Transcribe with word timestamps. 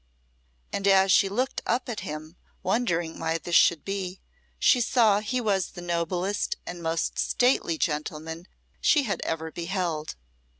And 0.73 0.87
as 0.87 1.11
she 1.11 1.29
looked 1.29 1.61
up 1.67 1.87
at 1.87 1.99
him, 1.99 2.35
wondering 2.63 3.19
why 3.19 3.37
this 3.37 3.53
should 3.53 3.85
be, 3.85 4.19
she 4.57 4.81
saw 4.81 5.19
he 5.19 5.39
was 5.39 5.67
the 5.73 5.81
noblest 5.83 6.55
and 6.65 6.81
most 6.81 7.19
stately 7.19 7.77
gentleman 7.77 8.47
she 8.79 9.03
had 9.03 9.21
ever 9.23 9.51
beheld. 9.51 10.15